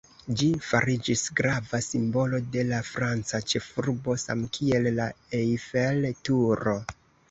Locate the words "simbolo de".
1.89-2.65